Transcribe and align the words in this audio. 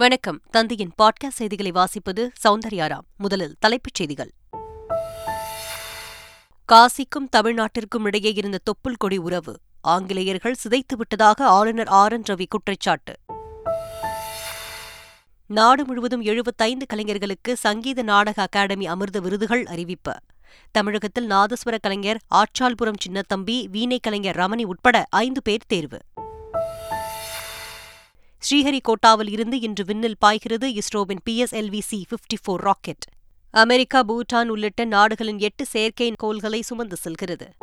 வணக்கம். 0.00 0.40
தந்தையின் 0.50 0.92
பாட்காஸ்ட் 1.02 1.30
செய்திகளை 1.30 1.72
வாசிப்பது 1.72 2.28
சௌந்தர்யாராம் 2.48 3.06
முதலில் 3.16 3.56
தலைப்புச் 3.58 3.94
செய்திகள். 3.94 4.30
காசிக்கும் 6.72 7.28
தமிழ்நாட்டிற்கும் 7.36 8.04
இடையே 8.04 8.32
இருந்த 8.32 8.58
தொப்புள் 8.64 8.94
கொடி 8.96 9.16
உறவு. 9.16 9.60
ஆங்கிலேயர்கள் 9.80 10.54
சிதைத்துவிட்டதாக 10.68 11.40
ஆளுநர் 11.40 11.86
ஆர். 11.86 12.12
என். 12.12 12.22
ரவி 12.30 12.44
குற்றச்சாட்டு. 12.48 13.14
நாடு 15.46 15.84
முழுவதும் 15.84 16.20
எழுபத்தைந்து 16.20 16.86
கலைஞர்களுக்கு 16.86 17.56
சங்கீத 17.56 18.02
நாடக 18.02 18.42
அகாடமி 18.42 18.86
அமிர்த 18.86 19.20
விருதுகள் 19.20 19.66
அறிவிப்பு. 19.66 20.14
தமிழகத்தில் 20.70 21.28
நாதஸ்வர 21.28 21.78
கலைஞர் 21.80 22.20
ஆச்சால்புரம் 22.34 22.96
சின்னத்தம்பி 23.08 23.64
வீணை 23.64 23.98
கலைஞர் 24.02 24.36
ரமணி 24.36 24.64
உட்பட 24.64 25.06
ஐந்து 25.10 25.42
பேர் 25.42 25.66
தேர்வு. 25.66 25.98
ஸ்ரீஹரிகோட்டாவில் 28.50 29.30
இருந்து 29.30 29.60
இன்று 29.60 29.84
விண்ணில் 29.84 30.14
பாய்கிறது 30.18 30.74
இஸ்ரோவின் 30.74 31.18
PSLV 31.30 31.80
C 31.80 32.06
fifty 32.10 32.38
four 32.42 32.60
rocket 32.60 33.04
America 33.50 34.02
Bhutan 34.02 34.48
உள்ளிட்ட 34.48 34.84
நாடுகளின் 34.84 35.38
எட்டு 35.38 35.66
செயற்கை 35.66 36.12
கோள்களை 36.16 36.62
சுமந்து 36.62 36.96
செல்கிறது. 36.96 37.54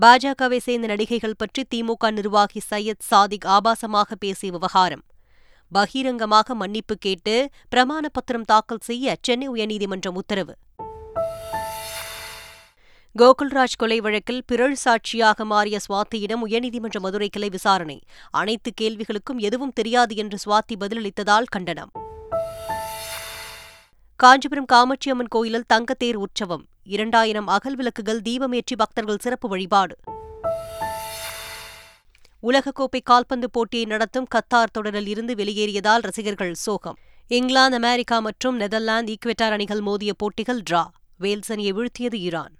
பாஜகவை 0.00 0.56
சேர்ந்த 0.56 0.86
நடிகைகள் 0.86 1.34
பற்றி 1.36 1.66
திமுக 1.74 2.10
நிர்வாகி 2.10 2.60
சையத் 2.70 3.00
சாதிக் 3.00 3.44
ஆபாசமாக 3.44 4.14
பேசிய 4.18 4.52
விவகாரம். 4.52 5.04
பகிரங்கமாக 5.70 6.54
மன்னிப்பு 6.54 6.96
கேட்டு 6.96 7.50
பிரமாண 7.76 8.08
பத்திரம் 8.12 8.44
தாக்கல் 8.44 8.78
செய்ய 8.80 9.16
சென்னை 9.22 9.50
உயர்நீதிமன்றம் 9.50 10.14
உத்தரவு. 10.14 10.54
கோகுல்ராஜ் 13.16 13.76
கொலை 13.76 14.00
வழக்கில் 14.00 14.44
பிறழ் 14.46 14.74
சாட்சியாக 14.74 15.44
மாறிய 15.44 15.78
சுவாத்தியிடம் 15.88 16.42
உயர்நீதிமன்ற 16.46 16.98
மதுரை 16.98 17.28
கிளை 17.28 17.48
விசாரணை. 17.48 18.00
அனைத்து 18.30 18.72
கேள்விகளுக்கும் 18.80 19.38
எதுவும் 19.38 19.72
தெரியாது 19.72 20.16
என்று 20.16 20.38
சுவாத்தி 20.44 20.76
பதிலளித்ததால் 20.80 21.44
கண்டனம். 21.44 21.90
காஞ்சிபுரம் 24.16 24.66
காமாட்சியம்மன் 24.72 25.28
கோயிலில் 25.28 25.64
தங்கத்தேர் 25.74 26.14
உற்சவம். 26.14 26.66
இரண்டாயிரம் 26.82 27.46
அகல் 27.46 27.76
விளக்குகள் 27.76 28.20
தீபமேற்றி 28.20 28.76
பக்தர்கள் 28.76 29.16
சிறப்பு 29.16 29.48
வழிபாடு. 29.48 29.96
உலகக்கோப்பை 32.42 33.00
கால்பந்து 33.04 33.50
போட்டியை 33.50 33.86
நடத்தும் 33.86 34.26
கத்தார் 34.34 34.72
தொடரில் 34.72 35.06
இருந்து 35.06 35.34
வெளியேறியதால் 35.34 36.00
ரசிகர்கள் 36.00 36.54
சோகம். 36.54 36.98
இங்கிலாந்து 37.28 37.76
அமெரிக்கா 37.76 38.20
மற்றும் 38.20 38.56
நெதர்லாந்து 38.56 39.16
ஈக்வெட்டார் 39.16 39.50
அணிகள் 39.50 39.80
மோதிய 39.80 40.14
போட்டிகள் 40.14 40.62
டிரா. 40.70 40.86
வேல்ஸ் 41.18 41.52
அணியை 41.52 41.72
வீழ்த்தியது 41.72 42.14
ஈரான். 42.14 42.54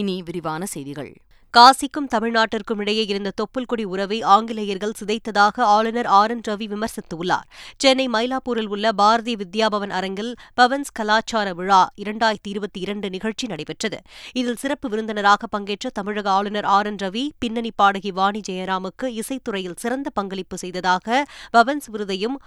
இனி 0.00 0.22
விரிவான 0.22 0.62
செய்திகள். 0.66 1.12
காசிக்கும் 1.54 2.08
தமிழ்நாட்டிற்கும் 2.14 2.80
இடையே 2.82 3.04
இருந்த 3.04 3.30
தொப்புள்கொடி 3.40 3.84
உறவை 3.92 4.18
ஆங்கிலேயர்கள் 4.34 4.96
சிதைத்ததாக 5.00 5.60
ஆளுநர் 5.74 6.08
ஆர் 6.18 6.30
என் 6.30 6.42
ரவி 6.48 6.66
விமர்சித்துள்ளார். 6.72 7.46
சென்னை 7.76 8.06
மயிலாப்பூரில் 8.08 8.66
உள்ள 8.66 8.86
பாரதிய 8.98 9.36
வித்யாபவன் 9.42 9.94
அரங்கில் 9.98 10.32
பவன்ஸ் 10.54 10.92
கலாச்சார 10.92 11.54
விழா 11.54 11.80
இரண்டாயிரத்தி 12.04 12.50
இருபத்தி 12.54 12.80
இரண்டு 12.80 13.10
நிகழ்ச்சி 13.10 13.46
நடைபெற்றது. 13.46 14.00
இதில் 14.32 14.60
சிறப்பு 14.64 14.88
விருந்தினராக 14.88 15.46
பங்கேற்ற 15.46 15.90
தமிழக 15.92 16.30
ஆளுநர் 16.30 16.68
ஆர் 16.76 16.86
என் 16.86 17.00
ரவி 17.02 17.24
பின்னணி 17.38 17.72
பாடகி 17.76 18.10
வாணி 18.10 18.42
ஜெயராமுக்கு 18.48 19.08
இசைத்துறையில் 19.20 19.80
சிறந்த 19.84 20.10
பங்களிப்பு 20.10 20.58
செய்ததாக 20.64 21.24
பவன்ஸ் 21.50 21.90
விருதையும் 21.92 22.38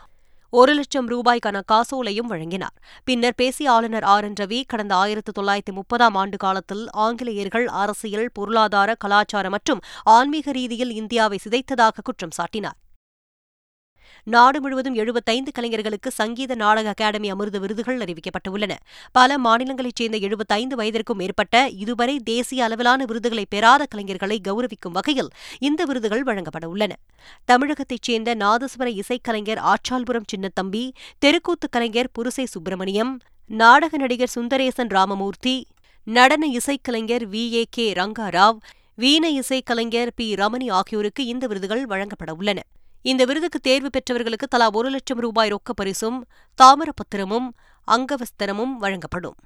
ஒரு 0.52 0.73
லட்சம் 0.73 1.08
ரூபாய்க்கான 1.08 1.61
காசோலையும் 1.72 2.30
வழங்கினார். 2.30 2.75
பின்னர் 3.03 3.36
பேசிய 3.36 3.72
ஆளுநர் 3.72 4.03
ஆர். 4.03 4.23
என். 4.23 4.33
ரவி 4.39 4.64
கடந்த 4.67 4.95
ஆயிரத்து 4.95 5.31
தொள்ளாயிரத்தி 5.41 5.73
முப்பதாம் 5.73 6.16
ஆண்டு 6.16 6.38
காலத்தில் 6.38 6.89
ஆங்கிலேயர்கள் 6.89 7.67
அரசியல் 7.67 8.30
பொருளாதார 8.33 8.95
கலாச்சார 8.95 9.50
மற்றும் 9.50 9.80
ஆன்மீக 10.03 10.52
ரீதியில் 10.52 10.91
இந்தியாவை 10.91 11.39
சிதைத்ததாக 11.50 11.97
குற்றம் 12.03 12.36
சாட்டினார். 12.41 12.88
நாடு 14.30 14.61
முழுவதும் 14.61 14.94
எழுபத்தைந்து 14.94 15.52
கலைஞர்களுக்கு 15.52 16.11
சங்கீத 16.11 16.55
நாடக 16.55 16.89
அகாடமி 16.89 17.30
அமிர்த 17.30 17.58
விருதுகள் 17.59 17.99
அறிவிக்கப்பட்டுள்ளன. 17.99 18.73
பல 19.16 19.38
மாநிலங்களைச் 19.38 19.95
சேர்ந்த 19.95 20.17
எழுபத்தைந்து 20.17 20.75
வயதிற்கும் 20.75 21.16
மேற்பட்ட 21.16 21.56
இதுவரை 21.78 22.16
தேசிய 22.23 22.63
அளவிலான 22.63 23.06
விருதுகளை 23.06 23.45
பெறாத 23.50 23.88
கலைஞர்களை 23.95 24.38
கௌரவிக்கும் 24.47 24.91
வகையில் 24.91 25.29
இந்த 25.59 25.85
விருதுகள் 25.85 26.23
வழங்கப்பட 26.23 26.67
உள்ளன 26.69 26.91
தமிழகத்தைச் 27.50 28.01
சேர்ந்த 28.01 28.35
நாதஸ்வர 28.35 28.90
இசைக்கலைஞர் 29.01 29.62
ஆச்சால்புரம் 29.72 30.29
சின்னத்தம்பி 30.34 30.84
தெருக்கூத்து 31.19 31.69
கலைஞர் 31.69 32.13
புருசை 32.19 32.46
சுப்பிரமணியம் 32.46 33.13
நாடக 33.50 33.97
நடிகர் 33.97 34.35
சுந்தரேசன் 34.35 34.90
ராமமூர்த்தி 34.90 35.56
நடன 36.07 36.44
இசைக்கலைஞர் 36.51 37.25
வி. 37.29 37.44
ஏ. 37.51 37.63
கே. 37.69 37.94
ரங்காராவ் 37.94 38.59
வீண 38.97 39.25
இசைக்கலைஞர் 39.31 40.11
பி. 40.16 40.28
ரமணி 40.35 40.67
ஆகியோருக்கு 40.72 41.25
இந்த 41.25 41.47
விருதுகள் 41.47 41.85
வழங்கப்பட 41.85 42.34
உள்ளன 42.34 42.59
இந்த 43.05 43.25
விருதுக்கு 43.25 43.59
தேர்வு 43.59 43.89
பெற்றவர்களுக்கு 43.89 44.47
தலா 44.47 44.69
ஒரு 44.71 44.89
லட்சம் 44.89 45.17
ரூபாய் 45.17 45.51
ரொக்க 45.53 45.73
பரிசும் 45.73 46.17
தாமிரப்பத்திரமும் 46.59 47.47
அங்கவஸ்தரமும் 47.87 48.73
வழங்கப்படும். 48.83 49.37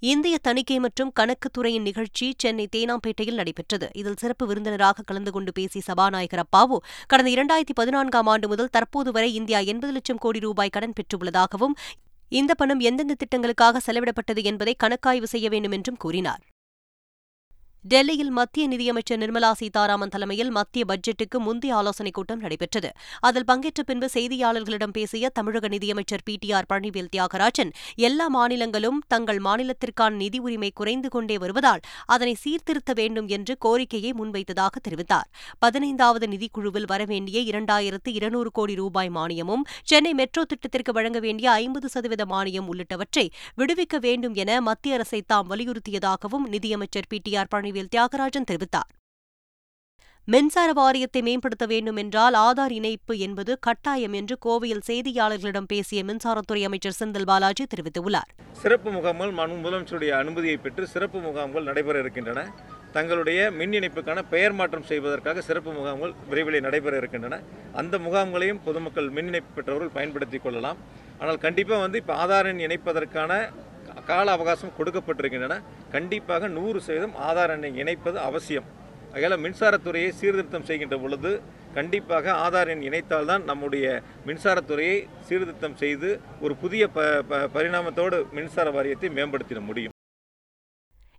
இந்திய 0.00 0.38
தணிக்கை 0.38 0.78
மற்றும் 0.78 1.12
கணக்குத்துறையின் 1.20 1.86
நிகழ்ச்சி 1.88 2.34
சென்னை 2.36 2.68
தேனாம்பேட்டையில் 2.76 3.38
நடைபெற்றது. 3.40 3.90
இதில் 3.94 4.16
சிறப்பு 4.16 4.46
விருந்தினராக 4.46 5.02
கலந்து 5.02 5.30
கொண்டு 5.30 5.52
பேசிய 5.52 5.82
சபாநாயகர் 5.86 6.42
அப்பாவு 6.44 6.76
கடந்த 7.06 7.30
இரண்டாயிரத்தி 7.30 7.74
பதினான்காம் 7.74 8.26
ஆண்டு 8.26 8.48
முதல் 8.48 8.68
தற்போது 8.68 9.12
வரை 9.12 9.34
இந்தியா 9.34 9.58
எண்பது 9.58 9.92
லட்சம் 9.92 10.18
கோடி 10.18 10.38
ரூபாய் 10.38 10.74
கடன் 10.76 10.96
பெற்றுள்ளதாகவும் 10.98 11.74
இந்த 12.28 12.54
பணம் 12.54 12.80
எந்தெந்த 12.80 13.16
திட்டங்களுக்காக 13.22 13.80
செலவிடப்பட்டது 13.86 14.44
என்பதை 14.44 14.74
கணக்காய்வு 14.84 15.24
செய்ய 15.24 15.48
வேண்டும் 15.48 15.72
என்றும் 15.72 15.96
கூறினார். 15.96 16.42
டெல்லியில் 17.84 18.30
மத்திய 18.30 18.66
நிதியமைச்சர் 18.66 19.18
நிர்மலா 19.18 19.52
சீதாராமன் 19.52 20.08
தலைமையில் 20.08 20.50
மத்திய 20.50 20.84
பட்ஜெட்டுக்கு 20.88 21.38
முந்தைய 21.38 21.74
ஆலோசனைக் 21.74 22.14
கூட்டம் 22.14 22.38
நடைபெற்றது. 22.38 22.90
அதில் 23.20 23.44
பங்கேற்ற 23.44 23.82
பின்பு 23.82 24.08
செய்தியாளர்களிடம் 24.14 24.92
பேசிய 24.92 25.28
தமிழக 25.28 25.68
நிதியமைச்சர் 25.68 26.24
P. 26.24 26.36
T. 26.40 26.52
R. 26.52 26.66
Palanivel 26.72 27.10
Thiagarajan 27.16 27.70
எல்லா 27.98 28.26
மாநிலங்களும் 28.34 28.98
தங்கள் 29.08 29.38
மாநிலத்திற்கான 29.38 30.10
நிதி 30.10 30.38
உரிமை 30.38 30.70
குறைந்து 30.74 31.08
கொண்டே 31.08 31.38
வருவதால் 31.38 31.80
அதனை 32.06 32.34
சீர்திருத்த 32.34 32.92
வேண்டும் 32.92 33.28
என்று 33.28 33.56
கோரிக்கையை 33.58 34.12
முன்வைத்ததாக 34.12 34.82
தெரிவித்தார். 34.88 35.28
பதினைந்தாவது 35.58 36.26
நிதிக்குழுவில் 36.26 36.88
வரவேண்டிய 36.88 37.40
இரண்டாயிரத்து 37.52 38.12
இருநூறு 38.12 38.52
கோடி 38.52 38.74
ரூபாய் 38.74 39.10
மானியமும் 39.10 39.64
சென்னை 39.84 40.14
மெட்ரோ 40.14 40.44
திட்டத்திற்கு 40.44 40.92
வழங்க 40.92 41.18
வேண்டிய 41.18 41.50
ஐம்பது 41.52 41.88
சதவீத 41.88 42.24
மானியம் 42.24 42.68
உள்ளிட்டவற்றை 42.68 43.26
விடுவிக்க 43.56 43.96
வேண்டும் 44.00 44.34
என 44.34 44.60
மத்திய 44.60 44.94
அரசை 44.94 45.22
தாம் 45.26 45.50
வலியுறுத்தியதாகவும் 45.50 46.46
நிதியமைச்சர் 46.48 47.06
P. 47.08 47.20
T. 47.22 47.36
R. 47.36 47.52
Palanivel 47.54 47.74
Vadivel 47.76 47.94
Thiagarajan 47.94 48.48
தெரிவித்தார். 48.50 48.92
மின்சார 50.28 50.72
வாரியத்தை 50.72 51.20
மேம்படுத்த 51.22 51.64
வேண்டும் 51.72 51.98
என்றால் 52.02 52.36
ஆதார் 52.46 52.72
இணைப்பு 52.76 53.14
என்பது 53.18 53.52
கட்டாயம் 53.66 54.12
என்று 54.12 54.34
கோவையில் 54.46 54.82
செய்தியாளர்களிடம் 54.86 55.68
பேசிய 55.72 56.00
மின்சாரத்துறை 56.04 56.62
அமைச்சர் 56.68 56.96
செந்தில் 57.00 57.28
பாலாஜி 57.30 57.64
தெரிவித்துள்ளார். 57.74 58.30
சிறப்பு 58.62 58.90
முகாம்கள் 58.96 59.34
முதலமைச்சருடைய 59.34 60.12
அனுமதியை 60.22 60.56
பெற்று 60.56 60.86
சிறப்பு 60.94 61.20
முகாம்கள் 61.26 61.68
நடைபெற 61.68 61.98
இருக்கின்றன. 61.98 62.40
தங்களுடைய 62.96 63.40
மின் 63.58 63.76
இணைப்புக்கான 63.78 64.18
பெயர் 64.34 64.56
மாற்றம் 64.60 64.88
செய்வதற்காக 64.90 65.44
சிறப்பு 65.48 65.72
முகாம்கள் 65.78 66.14
விரைவில் 66.28 66.66
நடைபெற 66.66 66.96
இருக்கின்றன. 67.02 67.38
அந்த 67.82 67.98
முகாம்களையும் 67.98 68.62
பொதுமக்கள் 68.64 69.10
மின் 69.18 69.30
இணைப்பு 69.32 69.52
பெற்றவர்கள் 69.54 69.96
பயன்படுத்திக் 69.98 70.44
கொள்ளலாம். 70.46 70.80
ஆனால் 71.20 71.42
கண்டிப்பாக 71.46 71.84
வந்து 71.84 72.00
இப்போ 72.02 72.14
ஆதார் 72.24 72.50
எண் 72.52 72.64
இணைப்பதற்கான 72.68 73.32
கால 74.10 74.32
அவகாசம் 74.36 74.76
கொடுக்கப்பட்டிருக்கின்றன 74.78 75.56
கண்டிப்பாக 75.94 76.48
நூறு 76.56 76.80
சதவீதம் 76.86 77.16
ஆதார் 77.28 77.54
எண்ணை 77.54 77.70
இணைப்பது 77.82 78.18
அவசியம். 78.28 78.68
அதனால் 79.14 79.42
மின்சாரத்துறையை 79.44 80.10
சீர்திருத்தம் 80.20 80.66
செய்கின்ற 80.70 80.96
பொழுது 81.04 81.32
கண்டிப்பாக 81.78 82.32
ஆதார் 82.44 82.70
எண் 82.74 82.86
இணைத்தால்தான் 82.88 83.42
நம்முடைய 83.50 83.86
மின்சாரத்துறையை 84.28 84.98
சீர்திருத்தம் 85.28 85.76
செய்து 85.82 86.10
ஒரு 86.44 86.56
புதிய 86.62 86.86
ப 86.96 87.08
ப 87.30 87.42
பரிணாமத்தோடு 87.56 88.18
மின்சார 88.38 88.70
வாரியத்தை 88.70 89.10
மேம்படுத்திட 89.18 89.60
முடியும். 89.60 89.95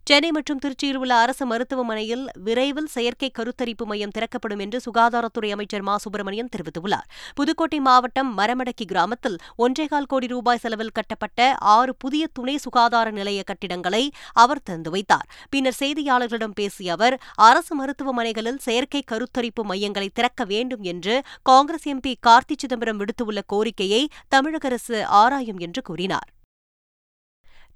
சென்னை 0.10 0.32
மற்றும் 0.32 0.60
திருச்சியில் 0.66 0.96
உள்ள 0.96 1.16
அரசு 1.16 1.46
மருத்துவமனையில் 1.46 2.30
விரைவில் 2.44 2.86
செயற்கை 2.86 3.32
கருத்தரிப்பு 3.40 3.86
மையம் 3.86 4.10
திறக்கப்படும் 4.10 4.60
என்று 4.60 4.80
சுகாதாரத்துறை 4.86 5.50
அமைச்சர் 5.52 5.82
மா. 5.82 5.98
சுப்பிரமணியன் 5.98 6.50
தெரிவித்துள்ளார். 6.56 7.08
புதுக்கோட்டை 7.36 7.80
மாவட்டம் 7.80 8.38
மரமடக்கி 8.38 8.86
கிராமத்தில் 8.86 9.36
ஒன்றேகால் 9.58 10.08
கோடி 10.08 10.28
ரூபாய் 10.28 10.58
செலவில் 10.58 10.92
கட்டப்பட்ட 10.92 11.56
ஆறு 11.60 11.96
புதிய 11.96 12.28
துணை 12.34 12.58
சுகாதார 12.58 13.12
நிலைய 13.12 13.44
கட்டிடங்களை 13.44 14.12
அவர் 14.34 14.64
திறந்து 14.64 14.90
வைத்தார். 14.90 15.28
பின்னர் 15.50 15.78
செய்தியாளர்களிடம் 15.80 16.56
பேசிய 16.56 16.94
அவர் 16.94 17.18
அரசு 17.36 17.76
மருத்துவமனைகளில் 17.76 18.58
செயற்கை 18.58 19.04
கருத்தரிப்பு 19.12 19.64
மையங்களை 19.64 20.10
திறக்க 20.14 20.44
வேண்டும் 20.46 20.82
என்று 20.84 21.24
காங்கிரஸ் 21.44 21.88
எம்பி 21.88 22.16
கார்த்தி 22.28 22.58
சிதம்பரம் 22.58 23.00
விடுத்துள்ள 23.00 23.42
கோரிக்கையை 23.48 24.08
தமிழக 24.30 24.68
அரசு 24.68 25.06
ஆராயும் 25.06 25.58
என்று 25.58 25.82
கூறினார். 25.82 26.32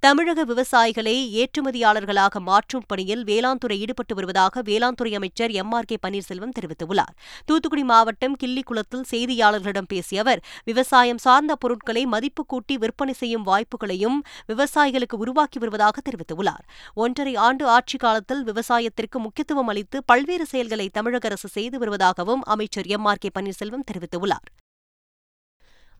தமிழக 0.04 0.46
விவசாயிகளை 0.46 1.14
ஏற்றுமதியாளர்களாக 1.32 2.40
மாற்றும் 2.40 2.84
பணியில் 2.88 3.24
வேளாண் 3.24 3.58
துறை 3.58 3.80
ஈடுபட்டு 3.80 4.16
வருவதாக 4.16 4.62
வேளாண் 4.62 4.94
துறை 4.94 5.16
அமைச்சர் 5.16 5.52
எம் 5.52 5.72
ஆர் 5.72 5.84
கே 5.84 5.98
பன்னீர்செல்வம் 6.08 6.56
தெரிவித்துள்ளார். 6.60 7.14
தூத்துக்குடி 7.46 7.84
மாவட்டம் 7.84 8.36
கிள்ளிக்குளத்தில் 8.44 9.04
செய்தியாளர்களிடம் 9.12 9.88
பேசிய 9.88 10.22
அவர் 10.22 10.42
விவசாயம் 10.64 11.18
சார்ந்த 11.18 11.56
பொருட்களை 11.56 12.06
மதிப்பு 12.06 12.46
கூட்டி 12.46 12.78
விற்பனை 12.78 13.14
செய்யும் 13.14 13.46
வாய்ப்புகளையும் 13.46 14.18
விவசாயிகளுக்கு 14.48 15.16
உருவாக்கி 15.18 15.60
வருவதாக 15.60 16.02
தெரிவித்துள்ளார். 16.02 16.66
ஒன்றரை 16.94 17.36
ஆண்டு 17.36 17.68
ஆட்சிக் 17.68 18.00
காலத்தில் 18.00 18.44
விவசாயத்திற்கு 18.44 19.20
முக்கியத்துவம் 19.20 19.68
அளித்து 19.68 20.04
பல்வேறு 20.06 20.46
செயல்களை 20.46 20.90
தமிழக 20.90 21.28
அரசு 21.28 21.48
செய்து 21.48 21.80
வருவதாகவும் 21.80 22.44
அமைச்சர் 22.44 22.86
எம் 22.86 23.06
ஆர் 23.06 23.18
கே 23.20 23.30
பன்னீர்செல்வம் 23.40 23.88
தெரிவித்துள்ளார். 23.94 24.50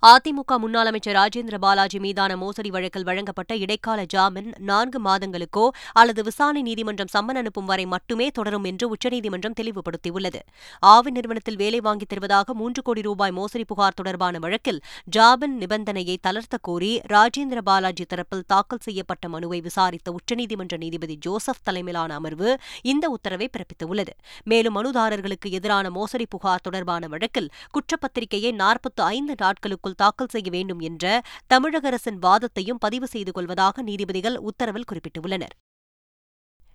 அதிமுக 0.06 0.58
முன்னாள் 0.58 0.86
அமைச்சர் 0.86 1.16
ராஜேந்திர 1.16 1.58
பாலாஜி 1.58 2.00
மீதான 2.00 2.38
மோசடி 2.38 2.70
வழக்கில் 2.70 3.04
வழங்கப்பட்ட 3.04 3.56
இடைக்கால 3.56 4.06
ஜாமீன் 4.06 4.54
நான்கு 4.58 5.02
மாதங்களுக்கோ 5.02 5.70
அல்லது 5.92 6.24
விசாரணை 6.24 6.62
நீதிமன்றம் 6.62 7.08
சம்மன் 7.14 7.36
அனுப்பும் 7.36 7.66
வரை 7.66 7.86
மட்டுமே 7.86 8.28
தொடரும் 8.28 8.64
என்று 8.64 8.90
உச்சநீதிமன்றம் 8.90 9.54
தெளிவுபடுத்தியுள்ளது. 9.62 10.40
ஆவி 10.80 11.12
நிறுவனத்தில் 11.12 11.56
வேலை 11.56 11.80
வாங்கித் 11.80 12.10
தருவதாக 12.10 12.54
மூன்று 12.54 12.82
கோடி 12.82 13.02
ரூபாய் 13.02 13.32
மோசடி 13.32 13.64
புகார் 13.64 13.94
தொடர்பான 13.94 14.40
வழக்கில் 14.40 14.82
ஜாமீன் 15.04 15.60
நிபந்தனையை 15.60 16.16
தளர்த்த 16.22 16.58
கோரி 16.62 17.02
ராஜேந்திர 17.10 17.58
பாலாஜி 17.64 18.06
தரப்பில் 18.06 18.44
தாக்கல் 18.48 18.80
செய்யப்பட்ட 18.82 19.30
மனுவை 19.30 19.62
விசாரித்த 19.62 20.16
உச்சநீதிமன்ற 20.16 20.78
நீதிபதி 20.78 21.16
ஜோசப் 21.16 21.62
தலைமையிலான 21.64 22.14
அமர்வு 22.14 22.58
இந்த 22.82 23.10
உத்தரவை 23.10 23.50
பிறப்பித்துள்ளது. 23.58 24.14
மேலும் 24.44 24.76
மனுதாரர்களுக்கு 24.76 25.52
எதிரான 25.52 25.90
மோசடி 25.90 26.26
புகார் 26.30 26.62
தொடர்பான 26.62 27.08
வழக்கில் 27.08 27.50
குற்றப்பத்திரிகையை 27.72 28.56
நாற்பத்தி 28.56 29.02
ஐந்து 29.02 29.36
நாட்களுக்குள் 29.38 29.90
தாக்கல் 29.96 30.28
செய்ய 30.28 30.50
வேண்டும் 30.52 30.80
என்ற 30.80 31.22
தமிழக 31.48 31.88
அரசின் 31.88 32.20
வாதத்தையும் 32.20 32.78
பதிவு 32.78 33.08
செய்து 33.08 33.32
கொள்வதாக 33.32 33.82
நீதிபதிகள் 33.82 34.38
உத்தரவில் 34.38 34.90
குறிப்பிட்டுள்ளனர். 34.92 35.56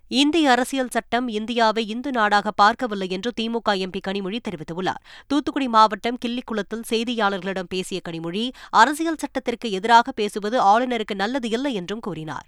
இந்திய 0.09 0.51
அரசியல் 0.51 0.89
சட்டம் 0.89 1.27
இந்தியாவை 1.27 1.87
இந்து 1.87 2.11
நாடாக 2.11 2.51
பார்க்கவில்லை 2.51 3.09
என்று 3.09 3.31
திமுக 3.41 3.69
எம்பி 3.69 3.99
கனிமொழி 4.07 4.39
தெரிவித்துள்ளார். 4.49 5.01
தூத்துக்குடி 5.27 5.67
மாவட்டம் 5.67 6.17
கிள்ளிக்குளத்தில் 6.25 6.87
செய்தியாளர்களிடம் 6.89 7.69
பேசிய 7.69 8.01
கனிமொழி 8.09 8.51
அரசியல் 8.69 9.17
சட்டத்திற்கு 9.17 9.71
எதிராக 9.71 10.11
பேசுவது 10.11 10.61
ஆளுநருக்கு 10.61 11.15
நல்லது 11.15 11.49
இல்லை 11.49 11.73
என்றும் 11.73 11.99
கூறினார். 11.99 12.47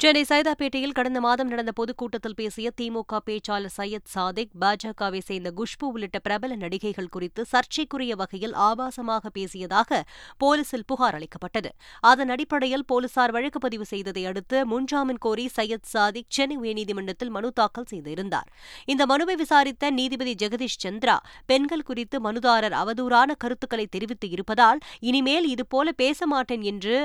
சென்னை 0.00 0.22
சைதாப்பேட்டையில் 0.28 0.92
கடந்த 0.92 1.20
மாதம் 1.20 1.48
நடந்த 1.48 1.72
பொதுக்கூட்டத்தில் 1.72 2.34
பேசிய 2.34 2.70
திமுக 2.80 3.18
பேச்சாளர் 3.26 3.74
சையத் 3.76 4.08
சாதிக் 4.14 4.50
பாஜகவை 4.60 5.18
சேர்ந்த 5.18 5.50
குஷ்பு 5.50 5.84
உள்ளிட்ட 5.86 6.18
பிரபல 6.18 6.56
நடிகைகள் 6.56 7.08
குறித்து 7.08 7.44
சர்ச்சைக்குரிய 7.44 8.14
வகையில் 8.14 8.54
ஆபாசமாக 8.54 9.30
பேசியதாக 9.38 10.00
போலீசில் 10.38 10.84
புகார் 10.86 11.14
அளிக்கப்பட்டது. 11.14 11.70
அதன் 12.00 12.28
அடிப்படையில் 12.28 12.84
போலீசார் 12.84 13.30
வழக்கு 13.30 13.58
பதிவு 13.58 13.84
செய்ததை 13.84 14.26
அடுத்து 14.26 14.66
முன்ஜாமீன் 14.66 15.18
கோரி 15.18 15.50
சையத் 15.56 15.86
சாதிக் 15.86 16.28
சென்னை 16.28 16.58
உயர்நீதிமன்றத்தில் 16.58 17.30
மனு 17.30 17.52
தாக்கல் 17.52 17.90
செய்திருந்தார். 17.90 18.50
இந்த 18.84 19.06
மனுவை 19.06 19.36
விசாரித்த 19.36 19.90
நீதிபதி 19.90 20.34
ஜெகதீஷ் 20.34 20.80
சந்திரா 20.84 21.16
பெண்கள் 21.46 21.82
குறித்து 21.82 22.32
மனுதாரர் 22.32 22.78
அவதூறான 22.82 23.30
கருத்துக்களை 23.38 23.86
தெரிவித்து 23.86 24.30
இருப்பதால் 24.30 24.78
இனிமேல் 25.00 25.48
இதுபோல 25.48 25.92
பேச 25.92 26.26
மாட்டேன் 26.26 26.62
என்று 26.62 26.96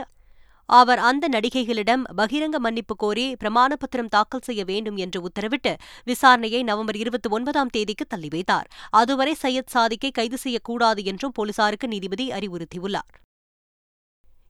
அவர் 0.69 0.99
அந்த 0.99 1.29
நடிகைகளிடம் 1.29 2.03
பகிரங்க 2.17 2.57
மன்னிப்பு 2.57 2.95
கோரி 2.95 3.35
பிரமாண 3.43 3.73
பத்திரம் 3.73 4.07
தாக்கல் 4.07 4.43
செய்ய 4.43 4.63
வேண்டும் 4.63 4.95
என்று 4.95 5.21
உத்தரவிட்டு 5.21 5.75
விசாரணையை 6.05 6.63
நவம்பர் 6.63 6.95
இருபத்தி 6.95 7.29
ஒன்பதாம் 7.29 7.67
தேதிக்கு 7.67 8.05
தள்ளி 8.05 8.27
வைத்தார். 8.29 8.67
அதுவரை 8.89 9.35
சையத் 9.41 9.67
சாதிக்கை 9.67 10.11
கைது 10.11 10.37
செய்யக்கூடாது 10.37 11.03
என்றும் 11.03 11.31
போலீசாருக்கு 11.31 11.87
நீதிபதி 11.87 12.29
அறிவுறுத்தியுள்ளார். 12.29 13.13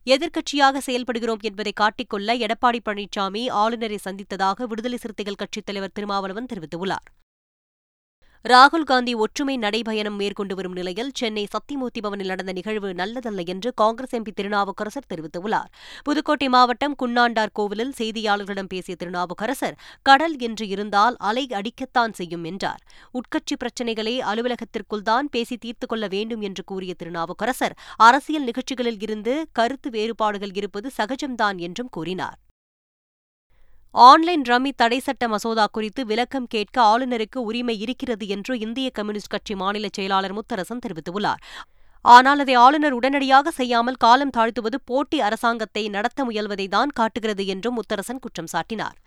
எதிர்க்கட்சியாக 0.05 0.77
செயல்படுகிறோம் 0.85 1.41
என்பதை 1.41 1.73
காட்டிக்கொள்ள 1.79 2.37
எடப்பாடி 2.37 2.79
பழனிசாமி 2.85 3.49
ஆளுநரை 3.49 3.99
சந்தித்ததாக 4.05 4.63
விடுதலை 4.63 4.97
சிறுத்தைகள் 4.97 5.35
கட்சித் 5.35 5.65
தலைவர் 5.65 5.91
திருமாவளவன் 5.93 6.45
தெரிவித்துள்ளார். 6.53 7.07
ராகுல் 8.49 8.85
காந்தி 8.89 9.13
ஒற்றுமை 9.15 9.57
நடைபயணம் 9.57 10.17
மேற்கொண்டு 10.19 10.55
வரும் 10.55 10.71
நிலையில் 10.71 11.09
சென்னை 11.13 11.47
சத்திமூர்த்தி 11.53 12.01
பவனில் 12.01 12.27
நடந்த 12.27 12.51
நிகழ்வு 12.51 12.89
நல்லதல்ல 12.93 13.43
என்று 13.43 13.73
காங்கிரஸ் 13.73 14.13
எம்பி 14.13 14.31
திருநாவுக்கரசர் 14.31 15.07
தெரிவித்துள்ளார். 15.13 15.69
புதுக்கோட்டை 16.03 16.49
மாவட்டம் 16.49 16.95
குன்னாண்டார் 17.03 17.53
கோவிலில் 17.53 17.93
செய்தியாளர்களிடம் 17.97 18.69
பேசிய 18.69 18.95
திருநாவுக்கரசர் 18.95 19.75
கடல் 20.01 20.37
என்று 20.39 20.67
இருந்தால் 20.67 21.15
அலை 21.19 21.45
அடிக்கத்தான் 21.51 22.11
செய்யும் 22.11 22.43
என்றார். 22.43 22.81
உட்கட்சி 23.13 23.57
பிரச்சினைகளை 23.57 24.15
அலுவலகத்திற்குள் 24.21 25.07
தான் 25.11 25.29
பேசி 25.29 25.57
தீர்த்துக் 25.57 25.89
கொள்ள 25.89 26.07
வேண்டும் 26.07 26.41
என்று 26.41 26.63
கூறிய 26.63 26.93
திருநாவுக்கரசர் 26.93 27.77
அரசியல் 27.97 28.43
நிகழ்ச்சிகளில் 28.43 28.99
இருந்து 28.99 29.35
கருத்து 29.51 29.89
வேறுபாடுகள் 29.89 30.53
இருப்பது 30.53 30.91
சகஜம்தான் 30.97 31.57
என்றும் 31.57 31.89
கூறினார். 31.89 32.39
ஆன்லைன் 33.95 34.41
ரம்மி 34.41 34.71
தடை 34.75 34.97
சட்ட 34.99 35.27
மசோதா 35.27 35.63
குறித்து 35.65 36.01
விளக்கம் 36.05 36.47
கேட்க 36.47 36.77
ஆளுநருக்கு 36.81 37.39
உரிமை 37.49 37.75
இருக்கிறது 37.79 38.25
என்று 38.27 38.53
இந்திய 38.59 38.87
கம்யூனிஸ்ட் 38.89 39.31
கட்சி 39.33 39.55
மாநில 39.55 39.87
செயலாளர் 39.93 40.35
முத்தரசன் 40.37 40.83
தெரிவித்துள்ளார். 40.85 41.41
ஆனால் 42.05 42.39
அதை 42.39 42.55
ஆளுநர் 42.55 42.95
உடனடியாக 42.99 43.51
செய்யாமல் 43.51 44.01
காலம் 44.05 44.33
தாழ்த்துவது 44.37 44.77
போட்டி 44.85 45.19
அரசாங்கத்தை 45.19 45.83
நடத்த 45.89 46.25
முயல்வதைதான் 46.25 46.91
காட்டுகிறது 46.93 47.45
என்றும் 47.45 47.77
முத்தரசன் 47.79 48.21
குற்றம் 48.25 48.51
சாட்டினார். 48.53 48.97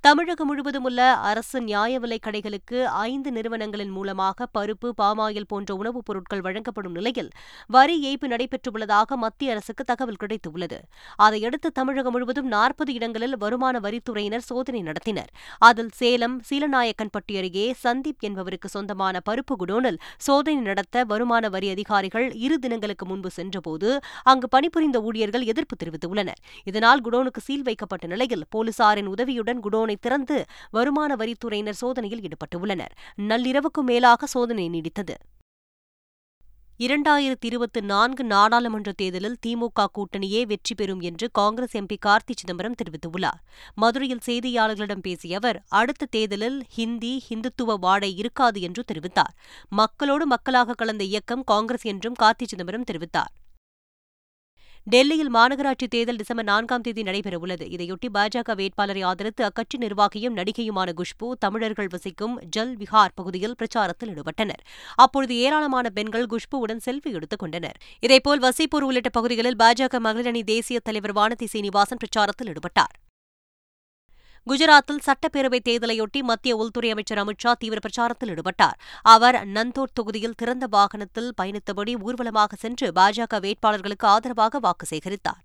தமிழகம் 0.00 0.46
முழுவதும் 0.46 0.84
உள்ள 0.84 1.14
அரசு 1.14 1.60
நியாய 1.60 2.00
விலைக் 2.00 2.24
கடைகளுக்கு 2.26 2.84
ஐந்து 2.84 3.32
நிறுவனங்களின் 3.32 3.88
மூலமாக 3.88 4.46
பருப்பு 4.58 4.88
பாமாயில் 5.02 5.46
போன்ற 5.48 5.74
உணவுப் 5.74 6.04
பொருட்கள் 6.04 6.40
வழங்கப்படும் 6.40 6.92
நிலையில் 6.92 7.28
வரி 7.66 7.96
ஏய்ப்பு 8.04 8.26
நடைபெற்றுள்ளதாக 8.26 9.16
மத்திய 9.16 9.50
அரசுக்கு 9.50 9.84
தகவல் 9.84 10.16
கிடைத்துள்ளது. 10.24 10.78
அதையடுத்து 11.16 11.72
தமிழகம் 11.72 12.12
முழுவதும் 12.12 12.46
நாற்பது 12.46 12.92
இடங்களில் 12.92 13.36
வருமான 13.36 13.78
வரித்துறையினர் 13.78 14.44
சோதனை 14.44 14.82
நடத்தினர். 14.82 15.30
அதில் 15.58 15.90
சேலம் 15.94 16.42
சீலநாயக்கன்பட்டி 16.50 17.36
அருகே 17.36 17.74
சந்தீப் 17.84 18.20
என்பவருக்கு 18.20 18.68
சொந்தமான 18.68 19.20
பருப்பு 19.30 19.56
குடோனில் 19.56 19.98
சோதனை 20.18 20.62
நடத்த 20.62 21.04
வருமான 21.04 21.48
வரி 21.48 21.70
அதிகாரிகள் 21.70 22.32
இரு 22.32 22.58
தினங்களுக்கு 22.58 23.06
முன்பு 23.06 23.30
சென்றபோது 23.30 24.00
அங்கு 24.24 24.48
பணிபுரிந்த 24.48 25.00
ஊழியர்கள் 25.00 25.42
எதிர்ப்பு 25.42 25.76
தெரிவித்துள்ளனர். 25.84 26.40
இதனால் 26.64 27.00
குடோனுக்கு 27.00 27.40
சீல் 27.40 27.62
வைக்கப்பட்ட 27.62 28.06
நிலையில் 28.06 28.44
போலீசாரின் 28.56 29.06
உதவியுடன் 29.06 29.60
குடோனை 29.68 29.96
திறந்து 30.00 30.44
வருமான 30.70 31.16
வரித்துறையினர் 31.16 31.80
சோதனையில் 31.80 32.28
ஈடுபட்டுள்ளனர். 32.28 32.94
நள்ளிரவுக்கு 33.16 33.82
மேலாக 33.82 34.26
சோதனை 34.26 34.68
நீடித்தது. 34.68 35.16
இரண்டாயிரத்தி 36.80 37.46
இருபத்தி 37.48 37.80
நான்கு 37.80 38.24
நாடாளுமன்ற 38.24 38.92
தேர்தலில் 38.92 39.36
திமுக 39.46 39.86
கூட்டணியே 39.96 40.46
வெற்றி 40.46 40.74
பெறும் 40.74 41.00
என்று 41.00 41.30
காங்கிரஸ் 41.30 41.76
எம்பி 41.76 41.96
கார்த்தி 42.06 42.34
சிதம்பரம் 42.34 42.76
தெரிவித்துள்ளார். 42.82 43.40
மதுரையில் 43.74 44.22
செய்தியாளர்களிடம் 44.26 45.02
பேசிய 45.02 45.36
அவர் 45.36 45.62
அடுத்த 45.68 46.06
தேர்தலில் 46.10 46.62
ஹிந்தி 46.68 47.24
ஹிந்துத்துவ 47.28 47.78
வாடை 47.78 48.16
இருக்காது 48.16 48.60
என்று 48.60 48.84
தெரிவித்தார். 48.92 49.34
மக்களோடு 49.68 50.26
மக்களாக 50.26 50.74
கலந்த 50.74 51.04
இயக்கம் 51.04 51.44
காங்கிரஸ் 51.44 51.82
என்றும் 51.82 52.18
கார்த்தி 52.22 52.46
சிதம்பரம் 52.46 52.88
தெரிவித்தார். 52.92 53.34
டெல்லியில் 54.90 55.34
மாநகராட்சி 55.34 55.86
தேர்தல் 55.88 56.16
டிசம்பர் 56.16 56.44
நான்காம் 56.44 56.80
தேதி 56.80 57.02
நடைபெறவுள்ளது. 57.02 57.64
இதையொட்டி 57.74 58.08
பாஜக 58.14 58.54
வேட்பாளரை 58.54 59.02
ஆதரித்து 59.02 59.44
அக்கட்சி 59.44 59.78
நிர்வாகியும் 59.78 60.36
நடிகையுமான 60.36 60.92
குஷ்பு 60.92 61.32
தமிழர்கள் 61.38 61.86
வசிக்கும் 61.90 62.40
ஜல் 62.50 62.76
விஹார் 62.76 63.14
பகுதியில் 63.14 63.54
பிரச்சாரத்தில் 63.58 64.14
ஈடுபட்டனர். 64.14 64.62
அப்பொழுது 64.94 65.36
ஏராளமான 65.36 65.90
பெண்கள் 65.90 66.26
குஷ்புவுடன் 66.26 66.80
செல்ஃபி 66.86 67.12
எடுத்துக் 67.12 67.38
கொண்டனர். 67.38 67.76
இதேபோல் 68.00 68.40
வசிப்பூர் 68.40 68.80
உள்ளிட்ட 68.80 69.08
பகுதிகளில் 69.08 69.56
பாஜக 69.56 69.98
மகளிரணி 69.98 70.42
தேசிய 70.42 70.80
தலைவர் 70.80 71.12
வானதி 71.12 71.44
சீனிவாசன் 71.44 71.98
பிரச்சாரத்தில் 71.98 72.52
ஈடுபட்டார். 72.52 73.07
குஜராத்தில் 74.48 75.02
சட்டப்பேரவைத் 75.06 75.66
தேர்தலையொட்டி 75.68 76.20
மத்திய 76.20 76.56
உள்துறை 76.56 76.90
அமைச்சர் 76.90 77.18
அமித் 77.18 77.42
ஷா 77.42 77.52
தீவிர 77.54 77.78
பிரச்சாரத்தில் 77.86 78.30
ஈடுபட்டார். 78.34 78.76
அவர் 79.02 79.36
நந்தோட் 79.48 79.94
தொகுதியில் 79.94 80.34
திறந்த 80.34 80.66
வாகனத்தில் 80.70 81.32
பயணித்தபடி 81.42 81.94
ஊர்வலமாக 82.02 82.56
சென்று 82.56 82.92
பாஜக 82.92 83.40
வேட்பாளர்களுக்கு 83.46 84.06
ஆதரவாக 84.14 84.58
வாக்கு 84.58 84.86
சேகரித்தார். 84.90 85.42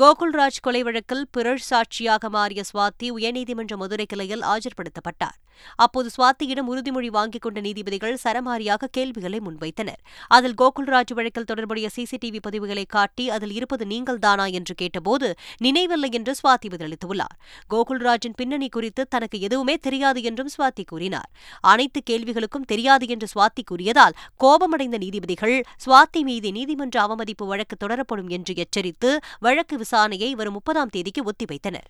கோகுல்ராஜ் 0.00 0.58
கொலை 0.60 0.80
வழக்கில் 0.82 1.22
பிறழ் 1.30 1.62
சாட்சியாக 1.66 2.28
மாறிய 2.28 2.62
சுவாதி 2.70 3.08
உயர்நீதிமன்ற 3.16 3.74
மதுரை 3.76 4.06
கிளையில் 4.06 4.42
ஆஜர்படுத்தப்பட்டார். 4.52 5.36
அப்போது 5.76 6.08
சுவாத்தியிடம் 6.16 6.68
உறுதிமொழி 6.72 7.08
வாங்கிக் 7.10 7.44
கொண்ட 7.44 7.58
நீதிபதிகள் 7.60 8.16
சரமாரியாக 8.24 8.88
கேள்விகளை 8.96 9.38
முன்வைத்தனர். 9.46 10.00
அதில் 10.28 10.56
கோகுல்ராஜ் 10.62 11.12
வழக்கில் 11.18 11.46
தொடர்புடைய 11.50 11.86
சிசிடிவி 11.96 12.40
பதிவுகளை 12.46 12.84
காட்டி 12.86 13.24
அதில் 13.30 13.54
இருப்பது 13.58 13.84
நீங்கள்தானா 13.84 14.46
என்று 14.58 14.74
கேட்டபோது 14.74 15.30
நினைவில்லை 15.58 16.10
என்று 16.12 16.34
சுவாதி 16.40 16.70
பதிலளித்துள்ளார். 16.74 17.36
கோகுல்ராஜின் 17.74 18.36
பின்னணி 18.36 18.68
குறித்து 18.68 19.04
தனக்கு 19.08 19.40
எதுவுமே 19.40 19.76
தெரியாது 19.86 20.22
என்றும் 20.22 20.52
சுவாதி 20.56 20.84
கூறினார். 20.84 21.30
அனைத்து 21.72 22.02
கேள்விகளுக்கும் 22.12 22.68
தெரியாது 22.74 23.08
என்று 23.16 23.28
சுவாதி 23.34 23.64
கூறியதால் 23.64 24.18
கோபமடைந்த 24.36 24.98
நீதிபதிகள் 25.06 25.56
சுவாதி 25.86 26.22
மீது 26.22 26.50
நீதிமன்ற 26.58 26.96
அவமதிப்பு 27.06 27.46
வழக்கு 27.46 27.78
தொடரப்படும் 27.84 28.30
என்று 28.38 28.54
எச்சரித்து 28.66 29.12
வழக்கு 29.38 29.84
விசாரணையை 29.86 30.32
வரும் 30.34 30.58
முப்பதாம் 30.58 30.94
தேதிக்கு 30.96 31.22
ஒத்திவைத்தனர். 31.30 31.88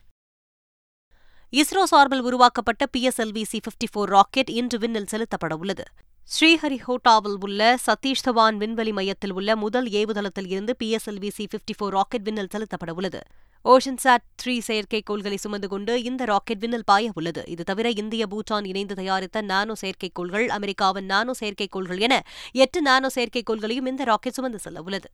இஸ்ரோ 1.53 1.83
சார்பில் 1.91 2.25
உருவாக்கப்பட்ட 2.29 2.85
PSLV 2.95 3.43
C 3.51 3.59
fifty 3.67 3.87
four 3.93 4.11
rocket 4.11 4.51
இன்று 4.51 4.79
விண்ணில் 4.83 5.11
செலுத்தப்பட 5.13 5.55
உள்ளது 5.63 5.85
ஸ்ரீஹரிஹோட்டாவில் 6.31 7.37
உள்ள 7.41 7.61
சதீஷ் 7.85 8.25
தவான் 8.27 8.57
விண்வெளி 8.57 8.93
மையத்தில் 8.93 9.35
உள்ள 9.39 9.51
முதல் 9.57 9.89
ஏவுதளத்தில் 10.01 10.49
இருந்து 10.49 10.73
PSLV 10.81 11.31
C 11.37 11.45
fifty 11.53 11.75
four 11.79 11.95
rocket 11.95 12.25
விண்ணில் 12.29 12.51
செலுத்தப்பட 12.55 12.93
உள்ளது 12.93 13.21
ஓஷன் 13.65 14.01
சாட் 14.05 14.27
த்ரீ 14.43 14.55
செயற்கைக்கோள்களை 14.67 15.39
சுமந்து 15.45 15.69
கொண்டு 15.69 15.93
இந்த 16.03 16.25
ராக்கெட் 16.25 16.63
விண்ணில் 16.65 16.85
பாய 16.85 17.13
உள்ளது 17.15 17.45
இது 17.47 17.63
தவிர 17.65 17.93
இந்திய 18.03 18.27
பூட்டான் 18.27 18.67
இணைந்து 18.67 18.95
தயாரித்த 18.95 19.43
நானோ 19.43 19.77
செயற்கைக்கோள்கள் 19.83 20.47
அமெரிக்காவின் 20.49 21.09
நானோ 21.13 21.35
செயற்கைக்கோள்கள் 21.41 22.03
என 22.09 22.17
எட்டு 22.57 22.83
நானோ 22.83 23.11
செயற்கைக்கோள்களையும் 23.17 23.91
இந்த 23.93 24.05
ராக்கெட் 24.05 24.39
சுமந்து 24.39 24.61
செல்ல 24.67 24.83
உள்ளது 24.83 25.11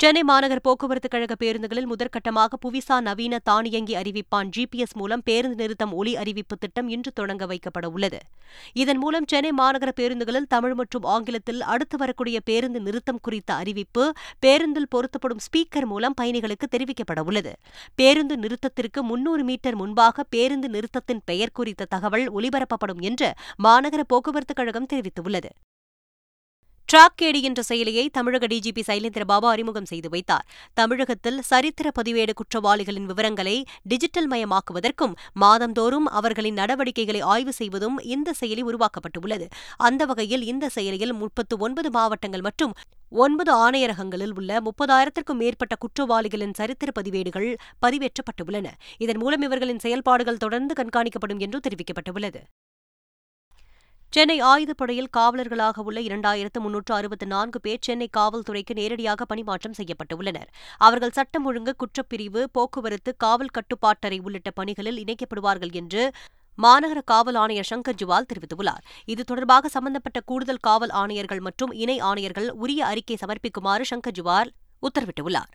சென்னை 0.00 0.20
மாநகர் 0.22 0.62
போக்குவரத்து 0.62 1.08
கழக 1.08 1.34
பேருந்துகளில் 1.34 1.88
முதற்கட்டமாக 1.90 2.58
புவிசா 2.64 2.96
நவீன 3.00 3.38
தானியங்கி 3.44 3.94
அறிவிப்பான் 3.96 4.50
ஜிபிஎஸ் 4.56 4.94
மூலம் 4.94 5.22
பேருந்து 5.22 5.56
நிறுத்தம் 5.62 5.92
ஒலி 5.92 6.12
அறிவிப்பு 6.16 6.56
திட்டம் 6.56 6.88
இன்று 6.88 7.10
தொடங்க 7.12 7.46
வைக்கப்பட 7.46 7.86
உள்ளது 7.86 8.18
இதன் 8.72 8.98
மூலம் 8.98 9.26
சென்னை 9.26 9.50
மாநகர 9.52 9.92
பேருந்துகளில் 10.00 10.46
தமிழ் 10.48 10.74
மற்றும் 10.74 11.06
ஆங்கிலத்தில் 11.06 11.62
அடுத்து 11.66 11.96
வரக்கூடிய 11.96 12.40
பேருந்து 12.40 12.80
நிறுத்தம் 12.80 13.20
குறித்த 13.20 13.50
அறிவிப்பு 13.54 14.04
பேருந்தில் 14.38 14.88
பொருத்தப்படும் 14.88 15.42
ஸ்பீக்கர் 15.46 15.86
மூலம் 15.86 16.16
பயணிகளுக்கு 16.20 16.68
தெரிவிக்கப்பட 16.76 17.24
உள்ளது 17.24 17.54
பேருந்து 17.94 18.36
நிறுத்தத்திற்கு 18.36 19.02
முன்னூறு 19.02 19.44
மீட்டர் 19.44 19.76
முன்பாக 19.76 20.26
பேருந்து 20.30 20.68
நிறுத்தத்தின் 20.68 21.24
பெயர் 21.24 21.52
குறித்த 21.52 21.88
தகவல் 21.88 22.26
ஒலிபரப்பப்படும் 22.30 23.02
என்று 23.02 23.30
மாநகர 23.64 24.04
போக்குவரத்து 24.06 24.54
கழகம் 24.54 24.88
தெரிவித்துள்ளது. 24.92 25.50
டிராக் 26.88 27.16
கேடி 27.22 27.42
என்ற 27.42 27.62
செயலியை 27.68 28.08
தமிழக 28.12 28.46
டிஜிபி 28.46 28.82
சைலேந்திரபாபு 28.86 29.46
அறிமுகம் 29.46 29.84
செய்து 29.84 30.08
வைத்தார். 30.08 30.44
தமிழகத்தில் 30.74 31.40
சரித்திர 31.40 31.90
பதிவேடு 31.98 32.32
குற்றவாளிகளின் 32.34 33.06
விவரங்களை 33.06 33.64
டிஜிட்டல் 33.82 34.28
மயமாக்குவதற்கும் 34.28 35.14
மாதந்தோறும் 35.32 36.06
அவர்களின் 36.06 36.54
நடவடிக்கைகளை 36.54 37.20
ஆய்வு 37.20 37.52
செய்வதும் 37.52 37.98
இந்த 37.98 38.34
செயலி 38.40 38.62
உருவாக்கப்பட்டுள்ளது. 38.62 39.48
அந்த 39.76 40.06
வகையில் 40.06 40.42
இந்த 40.42 40.68
செயலியில் 40.68 41.12
முப்பத்து 41.12 41.58
ஒன்பது 41.58 41.90
மாவட்டங்கள் 41.90 42.40
மற்றும் 42.40 42.72
ஒன்பது 43.10 43.52
ஆணையரகங்களில் 43.54 44.34
உள்ள 44.36 44.60
முப்பதாயிரத்திற்கும் 44.60 45.40
மேற்பட்ட 45.42 45.76
குற்றவாளிகளின் 45.76 46.54
சரித்திர 46.54 46.92
பதிவேடுகள் 47.00 47.56
பதிவேற்றப்பட்டுள்ளன. 47.86 48.66
இதன் 48.98 49.16
மூலம் 49.16 49.42
இவர்களின் 49.42 49.78
செயல்பாடுகள் 49.78 50.36
தொடர்ந்து 50.36 50.74
கண்காணிக்கப்படும் 50.82 51.38
என்று 51.38 51.60
தெரிவிக்கப்பட்டுள்ளது. 51.68 52.42
சென்னை 54.12 54.42
ஆயுதப்படையில் 54.42 55.10
காவலர்களாக 55.16 55.82
உள்ள 55.82 56.00
இரண்டாயிரத்து 56.00 56.58
முன்னூற்று 56.60 56.94
அறுபத்தி 56.94 57.26
நான்கு 57.26 57.60
பேர் 57.60 57.78
சென்னை 57.80 58.08
காவல்துறைக்கு 58.16 58.74
நேரடியாக 58.74 59.24
பணிமாற்றம் 59.24 59.74
செய்யப்பட்டுள்ளனர். 59.78 60.48
அவர்கள் 60.78 61.10
சட்டம் 61.10 61.44
ஒழுங்கு 61.44 61.74
குற்றப்பிரிவு 61.82 62.44
போக்குவரத்து 62.52 63.16
காவல் 63.16 63.52
கட்டுப்பாட்டறை 63.58 64.20
உள்ளிட்ட 64.22 64.50
பணிகளில் 64.50 65.00
இணைக்கப்படுவார்கள் 65.04 65.72
என்று 65.72 66.12
மாநகர 66.58 67.00
காவல் 67.04 67.34
ஆணையர் 67.34 67.70
சங்கர் 67.70 68.00
ஜுவால் 68.02 68.28
தெரிவித்துள்ளார். 68.30 68.82
இது 69.04 69.24
தொடர்பாக 69.24 69.68
சம்பந்தப்பட்ட 69.68 70.20
கூடுதல் 70.20 70.64
காவல் 70.68 70.90
ஆணையர்கள் 71.02 71.40
மற்றும் 71.40 71.70
இணை 71.72 72.00
ஆணையர்கள் 72.00 72.50
உரிய 72.50 72.86
அறிக்கை 72.86 73.18
சமர்ப்பிக்குமாறு 73.20 73.86
சங்கர் 73.90 74.18
ஜுவால் 74.20 74.50
உத்தரவிட்டுள்ளார். 74.82 75.52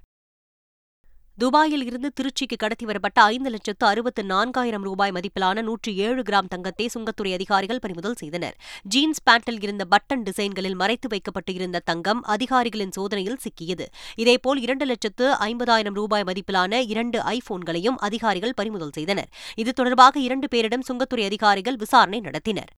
துபாயில் 1.37 1.85
இருந்து 1.85 2.11
திருச்சிக்கு 2.21 2.55
கடத்தி 2.57 2.85
வரப்பட்ட 2.85 3.21
ஐந்து 3.21 3.49
லட்சத்து 3.49 3.85
அறுபத்து 3.85 4.23
நான்காயிரம் 4.23 4.81
ரூபாய் 4.81 5.11
மதிப்பிலான 5.11 5.61
நூற்றி 5.61 5.95
ஏழு 5.95 6.21
கிராம் 6.21 6.47
தங்கத்தை 6.47 6.89
சுங்கத்துறை 6.93 7.33
அதிகாரிகள் 7.33 7.79
பறிமுதல் 7.79 8.15
செய்தனர். 8.15 8.55
ஜீன்ஸ் 8.83 9.23
பேண்டில் 9.23 9.61
இருந்த 9.61 9.85
பட்டன் 9.91 10.23
டிசைன்களில் 10.23 10.75
மறைத்து 10.75 11.07
வைக்கப்பட்டு 11.07 11.53
இருந்த 11.53 11.79
தங்கம் 11.79 12.23
அதிகாரிகளின் 12.23 12.91
சோதனையில் 12.91 13.39
சிக்கியது. 13.45 13.87
இதேபோல் 14.15 14.61
இரண்டு 14.61 14.85
லட்சத்து 14.85 15.33
ஐம்பதாயிரம் 15.33 15.93
ரூபாய் 15.93 16.23
மதிப்பிலான 16.23 16.83
இரண்டு 16.87 17.19
ஐபோன்களையும் 17.19 17.99
அதிகாரிகள் 17.99 18.53
பறிமுதல் 18.53 18.91
செய்தனர். 18.91 19.29
இது 19.55 19.73
தொடர்பாக 19.73 20.19
இரண்டு 20.19 20.47
பேரிடம் 20.51 20.87
சுங்கத்துறை 20.91 21.25
அதிகாரிகள் 21.25 21.75
விசாரணை 21.75 22.21
நடத்தினர். 22.21 22.71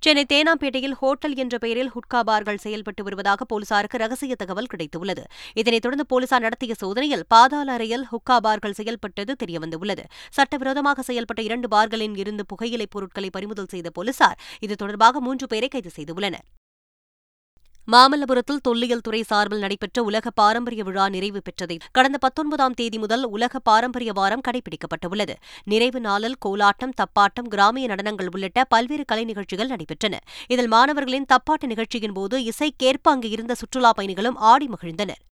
சென்னை 0.00 0.26
தேனாம்பேட்டையில் 0.32 0.92
ஹோட்டல் 0.92 1.34
என்ற 1.34 1.58
பெயரில் 1.58 1.90
ஹுட்கா 1.90 2.20
பார்கள் 2.20 2.56
செயல்பட்டு 2.56 3.02
வருவதாக 3.02 3.44
போலீசாருக்கு 3.44 3.98
ரகசிய 3.98 4.34
தகவல் 4.34 4.66
கிடைத்துள்ளது. 4.76 5.24
இதனைத் 5.54 5.82
தொடர்ந்து 5.82 6.06
போலீசார் 6.06 6.40
நடத்திய 6.40 6.74
சோதனையில் 6.74 7.24
பாதாள 7.28 7.72
அறையில் 7.72 8.06
ஹுக்கா 8.12 8.36
பார்கள் 8.36 8.72
செயல்பட்டது 8.72 9.36
தெரியவந்துள்ளது. 9.44 10.04
சட்டவிரோதமாக 10.30 11.02
செயல்பட்ட 11.12 11.40
இரண்டு 11.40 11.68
பார்களில் 11.68 12.18
இருந்து 12.18 12.44
புகையிலைப் 12.46 12.90
பொருட்களை 12.90 13.30
பறிமுதல் 13.30 13.66
செய்த 13.68 13.90
போலீசார் 13.90 14.38
இது 14.60 14.76
தொடர்பாக 14.76 15.20
மூன்று 15.20 15.46
பேரை 15.46 15.68
கைது 15.68 15.90
செய்துள்ளனர். 15.96 16.46
மாமல்லபுரத்தில் 17.92 18.62
தொல்லியல் 18.62 19.00
துறை 19.00 19.22
சார்பில் 19.22 19.58
நடைபெற்ற 19.58 20.02
உலக 20.02 20.30
பாரம்பரிய 20.30 20.84
விழா 20.84 21.08
நிறைவு 21.08 21.40
பெற்றதை. 21.42 21.78
கடந்த 21.92 22.18
பத்தொன்பதாம் 22.18 22.74
தேதி 22.74 22.98
முதல் 22.98 23.24
உலக 23.24 23.58
பாரம்பரிய 23.58 24.12
வாரம் 24.12 24.40
கடைபிடிக்கப்பட்டுள்ளது. 24.48 25.34
நிறைவு 25.64 26.00
நாளில் 26.00 26.36
கோலாட்டம் 26.46 26.96
தப்பாட்டம் 26.96 27.48
கிராமிய 27.48 27.88
நடனங்கள் 27.88 28.30
உள்ளிட்ட 28.32 28.64
பல்வேறு 28.64 29.04
கலை 29.04 29.24
நிகழ்ச்சிகள் 29.24 29.68
நடைபெற்றன. 29.68 30.14
இதில் 30.48 30.68
மாணவர்களின் 30.68 31.30
தப்பாட்ட 31.32 31.66
நிகழ்ச்சியின் 31.66 32.12
போது 32.12 32.38
இசைக்கேற்ப 32.38 33.02
அங்கு 33.02 33.30
இருந்த 33.30 33.54
சுற்றுலாப் 33.54 33.96
பயணிகளும் 33.96 34.36
ஆடி 34.36 34.68
மகிழ்ந்தனர். 34.68 35.22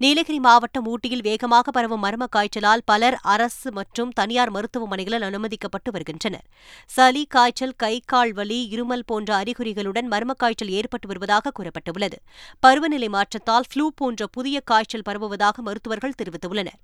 நீலகிரி 0.00 0.38
மாவட்டம் 0.38 0.86
ஊட்டியில் 0.86 1.22
வேகமாக 1.22 1.70
பரவும் 1.70 2.02
மர்ம 2.04 2.24
காய்ச்சலால் 2.36 2.82
பலர் 2.84 3.14
அரசு 3.34 3.72
மற்றும் 3.72 4.10
தனியார் 4.10 4.50
மருத்துவமனைகளில் 4.50 5.24
அனுமதிக்கப்பட்டு 5.28 5.90
வருகின்றனர். 5.90 6.44
சளி 6.86 7.22
காய்ச்சல் 7.26 7.72
கை 7.76 8.02
கால் 8.06 8.32
வலி 8.32 8.58
இருமல் 8.74 9.06
போன்ற 9.06 9.30
அறிகுறிகளுடன் 9.42 10.10
மர்ம 10.14 10.34
காய்ச்சல் 10.36 10.68
ஏற்பட்டு 10.68 11.08
வருவதாக 11.08 11.52
கூறப்பட்டுள்ளது. 11.58 12.18
பருவநிலை 12.60 13.08
மாற்றத்தால் 13.08 13.68
ஃப்ளூ 13.70 13.86
போன்ற 13.94 14.26
புதிய 14.26 14.60
காய்ச்சல் 14.60 15.06
பரவுவதாக 15.10 15.62
மருத்துவர்கள் 15.62 16.18
தெரிவித்துள்ளனர். 16.22 16.78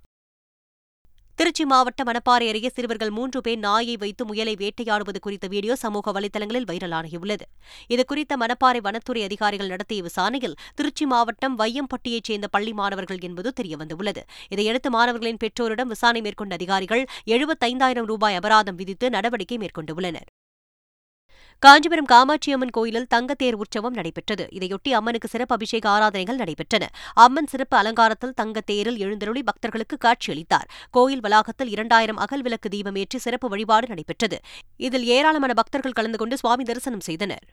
திருச்சி 1.42 1.64
மாவட்டம் 1.64 2.06
மணப்பாறை 2.08 2.48
அருகே 2.48 2.68
சிறுவர்கள் 2.68 3.10
மூன்று 3.10 3.40
பேர் 3.40 3.58
நாயை 3.58 3.96
வைத்து 3.96 4.24
முயலை 4.24 4.52
வேட்டையாடுவது 4.54 5.18
குறித்த 5.20 5.46
வீடியோ 5.46 5.74
சமூக 5.74 6.12
வலைதளங்களில் 6.12 6.66
வைரலாகியுள்ளது 6.70 7.46
இதுகுறித்த 7.88 8.36
மணப்பாறை 8.42 8.80
வனத்துறை 8.80 9.22
அதிகாரிகள் 9.22 9.66
நடத்திய 9.66 10.02
விசாரணையில் 10.02 10.54
திருச்சி 10.74 11.06
மாவட்டம் 11.06 11.58
வையம்பட்டியைச் 11.58 12.28
சேர்ந்த 12.30 12.48
பள்ளி 12.48 12.72
மாணவர்கள் 12.72 13.20
என்பது 13.20 13.52
தெரியவந்துள்ளது. 13.60 14.22
இதையடுத்து 14.48 14.90
மாணவர்களின் 14.90 15.36
பெற்றோரிடம் 15.36 15.88
விசாரணை 15.88 16.20
மேற்கொண்ட 16.20 16.54
அதிகாரிகள் 16.54 17.04
எழுபத்தைந்தாயிரம் 17.26 18.08
ரூபாய் 18.12 18.38
அபராதம் 18.40 18.74
விதித்து 18.74 19.10
நடவடிக்கை 19.10 19.58
மேற்கொண்டுள்ளனர். 19.58 20.30
காஞ்சிபுரம் 21.58 22.08
காமாட்சியம்மன் 22.12 22.70
கோயிலில் 22.70 23.06
தங்கத்தேர் 23.14 23.52
உற்சவம் 23.52 23.92
நடைபெற்றது. 23.92 24.48
இதையொட்டி 24.52 24.92
அம்மனுக்கு 24.92 25.28
சிறப்பு 25.28 25.54
அபிஷேக 25.54 25.88
ஆராதனைகள் 25.88 26.36
நடைபெற்றன. 26.36 26.84
அம்மன் 27.14 27.46
சிறப்பு 27.46 27.76
அலங்காரத்தில் 27.76 28.34
தங்கத்தேரில் 28.40 28.98
எழுந்தருளி 28.98 29.42
பக்தர்களுக்கு 29.42 29.98
காட்சியளித்தார். 30.04 30.68
கோயில் 30.90 31.20
வளாகத்தில் 31.20 31.68
இரண்டாயிரம் 31.68 32.16
அகல் 32.16 32.42
விளக்கு 32.42 32.68
தீபமேற்றி 32.68 33.16
சிறப்பு 33.16 33.48
வழிபாடு 33.48 33.88
நடைபெற்றது. 33.88 34.38
இதில் 34.76 35.04
ஏராளமான 35.04 35.54
பக்தர்கள் 35.54 35.92
கலந்து 35.92 36.18
கொண்டு 36.18 36.36
சுவாமி 36.36 36.64
தரிசனம் 36.64 37.00
செய்தனர். 37.00 37.44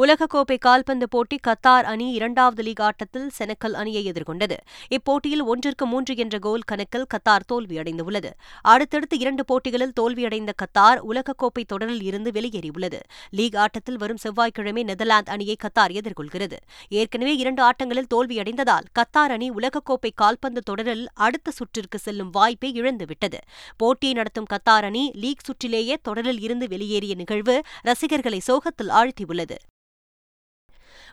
உலகக்கோப்பை 0.00 0.58
கால்பந்து 0.58 1.08
போட்டி 1.08 1.36
கத்தார் 1.46 1.82
அணி 1.82 2.10
இரண்டாவது 2.10 2.62
லீக் 2.62 2.80
ஆட்டத்தில் 2.80 3.30
செனக்கல் 3.38 3.72
அணியை 3.72 4.12
எதிர்கொண்டது. 4.12 4.56
இப்போட்டியில் 4.88 5.42
ஒன்றிற்கு 5.42 5.86
மூன்று 5.86 6.16
என்ற 6.16 6.38
கோல் 6.38 6.60
கணக்கில் 6.60 7.06
கத்தார் 7.14 7.44
தோல்வியடைந்துள்ளது. 7.52 8.30
அடுத்தடுத்து 8.62 9.18
இரண்டு 9.18 9.44
போட்டிகளில் 9.44 9.92
தோல்வியடைந்த 10.00 10.52
கத்தார் 10.62 11.00
உலகக்கோப்பை 11.10 11.64
தொடரில் 11.66 12.02
இருந்து 12.02 12.30
வெளியேறியுள்ளது. 12.30 13.00
லீக் 13.30 13.56
ஆட்டத்தில் 13.56 13.96
வரும் 13.96 14.16
செவ்வாய்க்கிழமை 14.16 14.82
நெதர்லாந்து 14.82 15.32
அணியை 15.32 15.56
கத்தார் 15.64 15.94
எதிர்கொள்கிறது. 16.00 16.58
ஏற்கனவே 16.88 17.36
இரண்டு 17.36 17.62
ஆட்டங்களில் 17.62 18.10
தோல்வியடைந்ததால் 18.14 18.88
கத்தார் 18.98 19.34
அணி 19.36 19.50
உலகக்கோப்பை 19.50 20.10
கால்பந்து 20.14 20.60
தொடரில் 20.60 21.06
அடுத்த 21.14 21.50
சுற்றிற்கு 21.50 21.98
செல்லும் 21.98 22.30
வாய்ப்பை 22.30 22.72
இழந்துவிட்டது. 22.80 23.40
போட்டியை 23.76 24.14
நடத்தும் 24.14 24.50
கத்தார் 24.54 24.84
அணி 24.90 25.10
லீக் 25.14 25.46
சுற்றிலேயே 25.48 25.96
தொடரில் 26.02 26.40
இருந்து 26.40 26.68
வெளியேறிய 26.68 27.14
நிகழ்வு 27.14 27.60
ரசிகர்களை 27.82 28.38
சோகத்தில் 28.38 28.88
ஆழ்த்தியுள்ளது. 28.88 29.56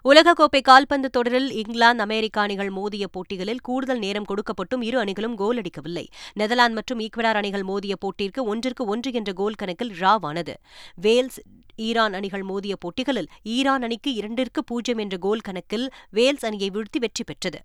உலகக்கோப்பை 0.09 0.61
கால்பந்து 0.61 1.09
தொடரில் 1.09 1.51
இங்கிலாந்து 1.51 2.03
அமெரிக்க 2.03 2.41
அணிகள் 2.41 2.69
மோதிய 2.69 3.07
போட்டிகளில் 3.07 3.61
கூடுதல் 3.61 3.97
நேரம் 3.97 4.25
கொடுக்கப்பட்டும் 4.25 4.81
இரு 4.81 4.99
அணிகளும் 4.99 5.35
கோல் 5.35 5.57
அடிக்கவில்லை. 5.57 6.09
நெதர்லாந்து 6.33 6.73
மற்றும் 6.73 6.99
ஈக்வடார் 6.99 7.33
அணிகள் 7.33 7.63
மோதிய 7.63 7.95
போட்டிற்கு 7.95 8.43
ஒன்றிற்கு 8.43 8.85
ஒன்று 8.85 9.11
என்ற 9.11 9.33
கோல் 9.33 9.53
கணக்கில் 9.53 9.93
ராவானது. 9.99 10.53
வேல்ஸ் 10.95 11.39
ஈரான் 11.75 12.13
அணிகள் 12.13 12.43
மோதிய 12.43 12.75
போட்டிகளில் 12.75 13.29
ஈரான் 13.43 13.81
அணிக்கு 13.81 14.13
இரண்டிற்கு 14.13 14.63
பூஜ்ஜியம் 14.63 14.99
என்ற 14.99 15.17
கோல் 15.17 15.39
கணக்கில் 15.39 15.89
வேல்ஸ் 16.09 16.45
அணியை 16.45 16.69
வீழ்த்தி 16.69 16.99
வெற்றி 16.99 17.23
பெற்றது. 17.23 17.61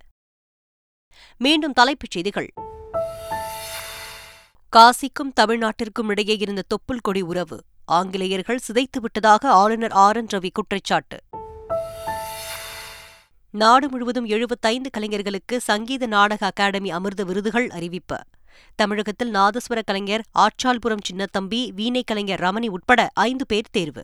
மீண்டும் 1.37 1.73
தலைப்புச் 1.73 2.11
செய்திகள். 2.11 2.53
காசிக்கும் 4.77 5.33
தமிழ்நாட்டிற்கும் 5.41 6.09
இடையே 6.09 6.37
இருந்த 6.37 6.63
தொப்புள் 6.75 7.01
கொடி 7.01 7.21
உறவு. 7.21 7.63
ஆங்கிலேயர்கள் 7.85 8.59
சிதைத்துவிட்டதாக 8.69 9.45
ஆளுநர் 9.47 9.91
ஆர் 9.91 10.17
என் 10.17 10.27
ரவி 10.35 10.49
குற்றச்சாட்டு. 10.53 11.19
நாடு 13.51 13.89
முழுவதும் 13.89 14.25
எழுபத்தைந்து 14.25 14.91
கலைஞர்களுக்கு 14.91 15.61
சங்கீத 15.61 16.07
நாடக 16.07 16.47
அகாடமி 16.47 16.91
அமிர்த 16.91 17.25
விருதுகள் 17.25 17.71
அறிவிப்பு. 17.71 18.17
தமிழகத்தில் 18.75 19.33
நாதஸ்வர 19.33 19.83
கலைஞர் 19.87 20.25
ஆச்சால்புரம் 20.39 20.99
சின்னத்தம்பி 21.11 21.69
வீணை 21.69 22.03
கலைஞர் 22.07 22.41
ரமணி 22.41 22.67
உட்பட 22.67 23.11
ஐந்து 23.15 23.47
பேர் 23.47 23.71
தேர்வு. 23.71 24.03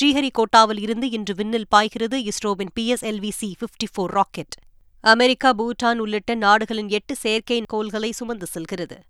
ஸ்ரீஹரிகோட்டாவில் 0.00 0.80
இருந்து 0.80 1.10
இன்று 1.10 1.34
விண்ணில் 1.34 1.68
பாய்கிறது 1.68 2.22
இஸ்ரோவின் 2.22 2.68
PSLV 2.80 3.30
C 3.30 3.56
fifty 3.60 3.86
four 3.92 4.10
rocket 4.10 4.52
America 5.00 5.52
Bhutan 5.58 5.96
உள்ளிட்ட 5.96 6.34
நாடுகளின் 6.34 6.88
எட்டு 6.88 7.16
செயற்கைக்கோள்களை 7.22 8.10
சுமந்து 8.10 8.46
செல்கிறது. 8.46 9.02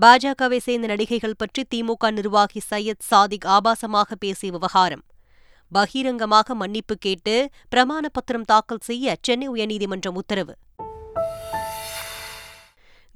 பாஜகவை 0.00 0.58
சேர்ந்த 0.58 0.86
நடிகைகள் 0.86 1.36
பற்றி 1.36 1.66
திமுக 1.74 2.10
நிர்வாகி 2.10 2.60
சையத் 2.70 3.02
சாதிக் 3.10 3.44
ஆபாசமாக 3.44 4.12
பேசிய 4.18 4.52
விவகாரம். 4.52 5.02
பகிரங்கமாக 5.72 6.54
மன்னிப்பு 6.54 6.94
கேட்டு 6.96 7.50
பிரமாண 7.74 8.04
பத்திரம் 8.12 8.44
தாக்கல் 8.44 8.82
செய்ய 8.82 9.16
சென்னை 9.20 9.48
உயர்நீதிமன்றம் 9.48 10.14
உத்தரவு. 10.14 10.54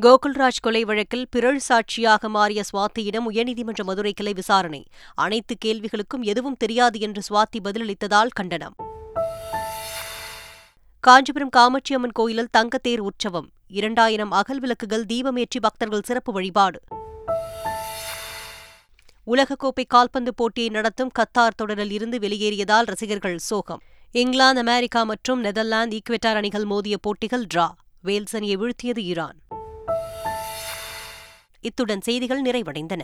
கோகுல்ராஜ் 0.02 0.62
கொலை 0.62 0.84
வழக்கில் 0.84 1.26
பிறழ் 1.30 1.58
சாட்சியாக 1.58 2.28
மாறிய 2.28 2.62
சுவாத்தியிடம் 2.72 3.28
உயர்நீதிமன்ற 3.30 3.82
மதுரை 3.82 4.12
கிளை 4.12 4.32
விசாரணை. 4.32 4.84
அனைத்து 5.14 5.56
கேள்விகளுக்கும் 5.64 6.22
எதுவும் 6.22 6.56
தெரியாது 6.56 7.00
என்று 7.00 7.22
சுவாத்தி 7.28 7.60
பதிலளித்ததால் 7.64 8.34
கண்டனம். 8.34 8.74
காஞ்சிபுரம் 11.00 11.54
காமாட்சியம்மன் 11.56 12.12
கோயிலில் 12.12 12.52
தங்கத்தேர் 12.56 12.98
உற்சவம். 12.98 13.50
இரண்டாயிரம் 13.68 14.30
அகல் 14.30 14.60
விளக்குகள் 14.60 15.04
தீபமேற்றி 15.04 15.60
பக்தர்கள் 15.60 16.06
சிறப்பு 16.06 16.32
வழிபாடு. 16.32 16.80
உலகக்கோப்பை 19.26 19.84
கால்பந்து 19.86 20.34
போட்டியை 20.34 20.68
நடத்தும் 20.68 21.10
கத்தார் 21.18 21.56
தொடரில் 21.56 21.90
இருந்து 21.90 22.18
வெளியேறியதால் 22.18 22.84
ரசிகர்கள் 22.84 23.38
சோகம். 23.38 23.82
இங்கிலாந்து 24.12 24.60
அமெரிக்கா 24.60 25.02
மற்றும் 25.02 25.40
நெதர்லாந்து 25.40 25.98
ஈக்வெட்டார் 25.98 26.34
அணிகள் 26.34 26.64
மோதிய 26.64 26.98
போட்டிகள் 26.98 27.46
டிரா. 27.54 27.68
வேல்ஸ் 28.02 28.36
அணியை 28.36 28.56
வீழ்த்தியது 28.56 28.98
ஈரான். 28.98 29.38
இத்துடன் 31.60 32.00
செய்திகள் 32.00 32.42
நிறைவடைந்தன. 32.42 33.00